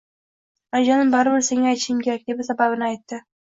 [0.77, 3.23] Onajonim baribir senga aytishim kerak, deb sababini aytdi